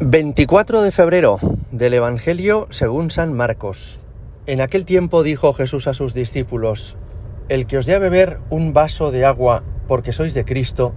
[0.00, 1.40] 24 de febrero
[1.72, 3.98] del Evangelio según San Marcos.
[4.46, 6.96] En aquel tiempo dijo Jesús a sus discípulos,
[7.48, 10.94] El que os dé a beber un vaso de agua porque sois de Cristo,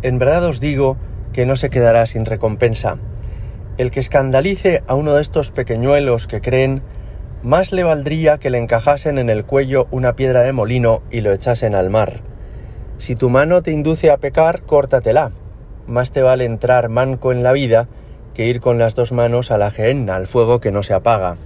[0.00, 0.96] en verdad os digo
[1.34, 2.96] que no se quedará sin recompensa.
[3.76, 6.80] El que escandalice a uno de estos pequeñuelos que creen,
[7.42, 11.34] más le valdría que le encajasen en el cuello una piedra de molino y lo
[11.34, 12.22] echasen al mar.
[12.96, 15.32] Si tu mano te induce a pecar, córtatela.
[15.86, 17.88] Más te vale entrar manco en la vida
[18.38, 21.36] que ir con las dos manos a la gehenna, al fuego que no se apaga.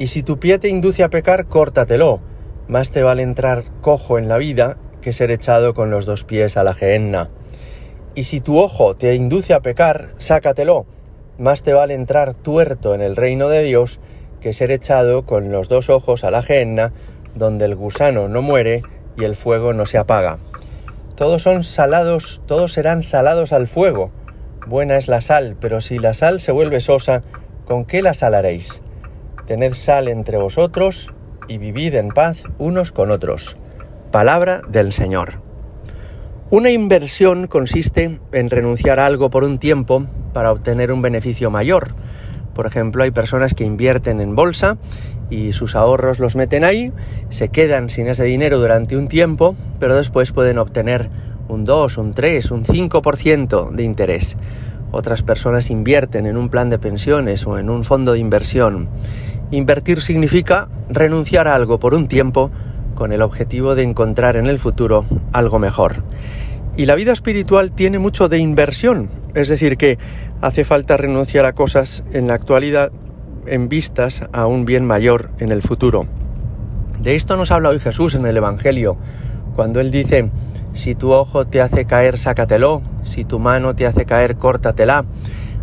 [0.00, 2.18] Y si tu pie te induce a pecar, córtatelo.
[2.66, 6.56] Más te vale entrar cojo en la vida que ser echado con los dos pies
[6.56, 7.30] a la gehenna.
[8.16, 10.86] Y si tu ojo te induce a pecar, sácatelo.
[11.38, 14.00] Más te vale entrar tuerto en el reino de Dios
[14.40, 16.92] que ser echado con los dos ojos a la gehenna,
[17.36, 18.82] donde el gusano no muere
[19.16, 20.38] y el fuego no se apaga.
[21.14, 24.10] Todos son salados, todos serán salados al fuego
[24.68, 27.22] Buena es la sal, pero si la sal se vuelve sosa,
[27.64, 28.82] ¿con qué la salaréis?
[29.46, 31.08] Tened sal entre vosotros
[31.48, 33.56] y vivid en paz unos con otros.
[34.10, 35.40] Palabra del Señor.
[36.50, 41.94] Una inversión consiste en renunciar a algo por un tiempo para obtener un beneficio mayor.
[42.52, 44.76] Por ejemplo, hay personas que invierten en bolsa
[45.30, 46.92] y sus ahorros los meten ahí,
[47.30, 51.08] se quedan sin ese dinero durante un tiempo, pero después pueden obtener
[51.48, 54.36] un 2, un 3, un 5% de interés.
[54.90, 58.88] Otras personas invierten en un plan de pensiones o en un fondo de inversión.
[59.50, 62.50] Invertir significa renunciar a algo por un tiempo
[62.94, 66.02] con el objetivo de encontrar en el futuro algo mejor.
[66.76, 69.98] Y la vida espiritual tiene mucho de inversión, es decir, que
[70.40, 72.92] hace falta renunciar a cosas en la actualidad
[73.46, 76.06] en vistas a un bien mayor en el futuro.
[77.00, 78.96] De esto nos habla hoy Jesús en el Evangelio,
[79.54, 80.30] cuando él dice,
[80.78, 82.82] si tu ojo te hace caer, sácatelo.
[83.02, 85.04] Si tu mano te hace caer, córtatela.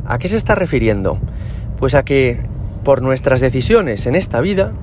[0.05, 1.19] ¿A qué se está refiriendo?
[1.79, 2.41] Pues a que
[2.83, 4.73] por nuestras decisiones en esta vida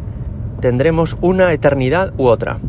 [0.61, 2.61] tendremos una eternidad u otra.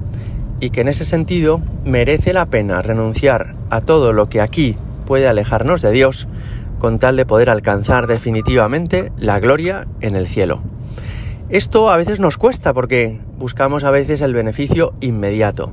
[0.60, 5.30] Y que en ese sentido merece la pena renunciar a todo lo que aquí puede
[5.30, 6.28] alejarnos de Dios
[6.80, 10.62] con tal de poder alcanzar definitivamente la gloria en el cielo.
[11.48, 15.72] Esto a veces nos cuesta porque buscamos a veces el beneficio inmediato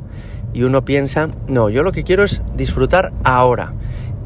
[0.52, 3.74] y uno piensa, no, yo lo que quiero es disfrutar ahora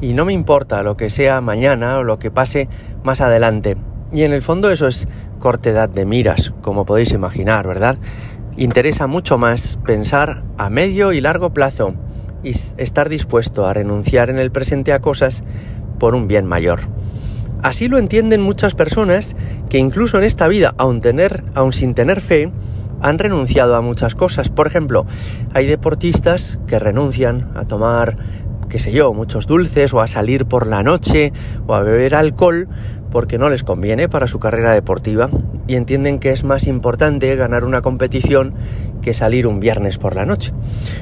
[0.01, 2.69] y no me importa lo que sea mañana o lo que pase
[3.03, 3.77] más adelante.
[4.13, 5.09] Y en el fondo eso es
[5.39, 7.97] cortedad de miras, como podéis imaginar, ¿verdad?
[8.57, 11.95] Interesa mucho más pensar a medio y largo plazo
[12.43, 15.43] y estar dispuesto a renunciar en el presente a cosas
[15.99, 16.81] por un bien mayor.
[17.63, 19.35] Así lo entienden muchas personas
[19.71, 22.53] que incluso en esta vida, aun, tener, aun sin tener fe,
[23.05, 24.49] han renunciado a muchas cosas.
[24.49, 25.05] Por ejemplo,
[25.53, 28.17] hay deportistas que renuncian a tomar,
[28.71, 31.31] qué sé yo, muchos dulces o a salir por la noche
[31.67, 32.67] o a beber alcohol
[33.11, 35.29] porque no les conviene para su carrera deportiva
[35.69, 38.55] y entienden que es más importante ganar una competición
[39.03, 40.53] que salir un viernes por la noche.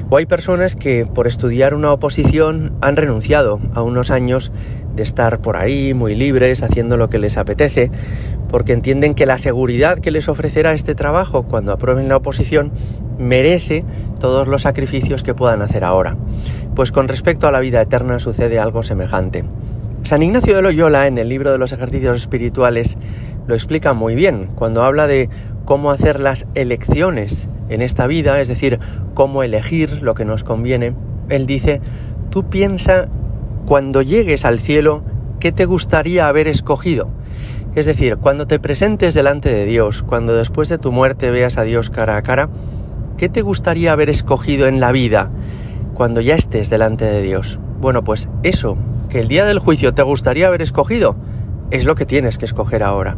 [0.09, 4.51] O hay personas que por estudiar una oposición han renunciado a unos años
[4.93, 7.89] de estar por ahí muy libres haciendo lo que les apetece
[8.53, 12.71] porque entienden que la seguridad que les ofrecerá este trabajo cuando aprueben la oposición
[13.17, 13.83] merece
[14.19, 16.17] todos los sacrificios que puedan hacer ahora.
[16.75, 19.43] Pues con respecto a la vida eterna sucede algo semejante.
[20.03, 22.95] San Ignacio de Loyola en el libro de los ejercicios espirituales
[23.47, 25.31] lo explica muy bien cuando habla de
[25.65, 28.79] cómo hacer las elecciones en esta vida, es decir,
[29.15, 30.93] cómo elegir lo que nos conviene.
[31.29, 31.81] Él dice,
[32.29, 33.07] tú piensa
[33.65, 35.03] cuando llegues al cielo,
[35.39, 37.09] ¿qué te gustaría haber escogido?
[37.75, 41.63] Es decir, cuando te presentes delante de Dios, cuando después de tu muerte veas a
[41.63, 42.49] Dios cara a cara,
[43.17, 45.31] ¿qué te gustaría haber escogido en la vida
[45.95, 47.59] cuando ya estés delante de Dios?
[47.81, 48.77] Bueno, pues eso,
[49.09, 51.15] que el día del juicio te gustaría haber escogido,
[51.71, 53.17] es lo que tienes que escoger ahora.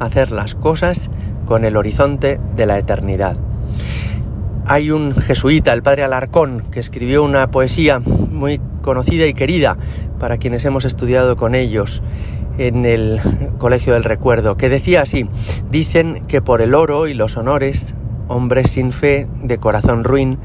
[0.00, 1.08] Hacer las cosas
[1.46, 3.38] con el horizonte de la eternidad.
[4.66, 9.76] Hay un jesuita, el padre Alarcón, que escribió una poesía muy conocida y querida
[10.18, 12.02] para quienes hemos estudiado con ellos
[12.56, 13.20] en el
[13.58, 15.28] Colegio del Recuerdo, que decía así,
[15.70, 17.94] dicen que por el oro y los honores,
[18.26, 20.38] hombres sin fe, de corazón ruin,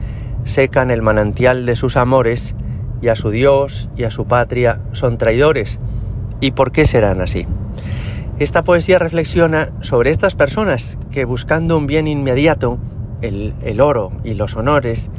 [0.43, 2.55] secan el manantial de sus amores,
[3.01, 5.79] y a su Dios y a su patria son traidores.
[6.41, 7.47] ¿Y por qué serán así?
[8.37, 12.79] Esta poesía reflexiona sobre estas personas que buscando un bien inmediato,
[13.21, 15.09] el, oro y los honores,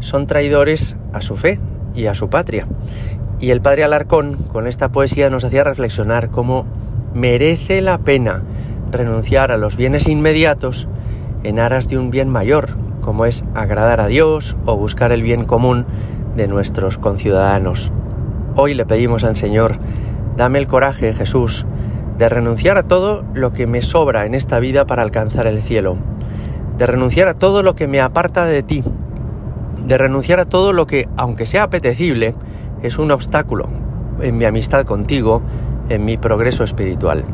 [0.00, 1.60] son traidores a su fe
[1.94, 2.66] y a su patria.
[3.40, 6.66] Y el padre Alarcón con esta poesía nos hacía reflexionar cómo
[7.14, 8.42] merece la pena
[8.90, 10.88] renunciar a los bienes inmediatos
[11.42, 15.44] en aras de un bien mayor, como es agradar a Dios o buscar el bien
[15.44, 15.86] común
[16.36, 17.92] de nuestros conciudadanos.
[18.56, 19.78] Hoy le pedimos al Señor,
[20.36, 21.66] dame el coraje, Jesús,
[22.18, 25.96] de renunciar a todo lo que me sobra en esta vida para alcanzar el cielo,
[26.80, 28.82] de renunciar a todo lo que me aparta de ti,
[29.84, 32.34] de renunciar a todo lo que, aunque sea apetecible,
[32.82, 33.68] es un obstáculo
[34.22, 35.42] en mi amistad contigo,
[35.90, 37.26] en mi progreso espiritual.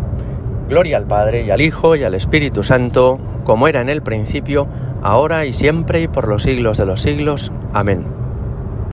[0.68, 4.66] Gloria al Padre y al Hijo y al Espíritu Santo, como era en el principio,
[5.00, 7.52] ahora y siempre y por los siglos de los siglos.
[7.72, 8.25] Amén.